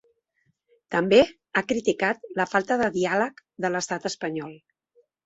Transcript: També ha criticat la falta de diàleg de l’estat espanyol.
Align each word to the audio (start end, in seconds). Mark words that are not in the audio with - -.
També 0.95 1.19
ha 1.59 1.61
criticat 1.71 2.25
la 2.39 2.47
falta 2.53 2.79
de 2.83 2.87
diàleg 2.97 3.45
de 3.67 3.73
l’estat 3.75 4.09
espanyol. 4.13 4.57